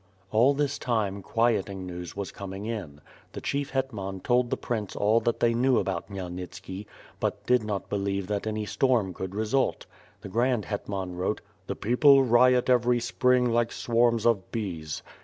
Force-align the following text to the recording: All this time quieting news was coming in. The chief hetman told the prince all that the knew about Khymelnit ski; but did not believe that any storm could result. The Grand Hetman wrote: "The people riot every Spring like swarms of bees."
All 0.31 0.55
this 0.55 0.79
time 0.79 1.21
quieting 1.21 1.85
news 1.85 2.15
was 2.15 2.31
coming 2.31 2.65
in. 2.65 3.01
The 3.33 3.39
chief 3.41 3.69
hetman 3.69 4.21
told 4.21 4.49
the 4.49 4.57
prince 4.57 4.95
all 4.95 5.19
that 5.19 5.39
the 5.41 5.53
knew 5.53 5.77
about 5.77 6.09
Khymelnit 6.09 6.55
ski; 6.55 6.87
but 7.19 7.45
did 7.45 7.63
not 7.63 7.87
believe 7.87 8.25
that 8.25 8.47
any 8.47 8.65
storm 8.65 9.13
could 9.13 9.35
result. 9.35 9.85
The 10.21 10.29
Grand 10.29 10.65
Hetman 10.65 11.17
wrote: 11.17 11.41
"The 11.67 11.75
people 11.75 12.23
riot 12.23 12.67
every 12.67 12.99
Spring 12.99 13.51
like 13.51 13.71
swarms 13.71 14.25
of 14.25 14.51
bees." 14.51 15.03